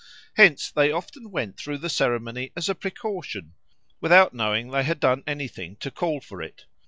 [0.33, 3.53] Hence they often went through the ceremony as a precaution,
[3.99, 6.65] without knowing that they had done anything to call for it.